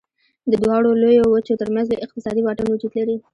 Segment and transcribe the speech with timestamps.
[0.51, 3.15] د دواړو لویو وچو تر منځ لوی اقتصادي واټن وجود لري.